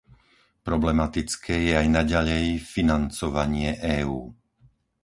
Problematické 0.67 1.55
je 1.67 1.73
aj 1.81 1.85
naďalej 1.97 2.45
financovanie 2.73 3.69
EÚ. 4.01 4.21